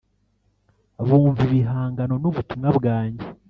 [1.07, 3.25] bumva ibihangano n’ubutumwa bwanjye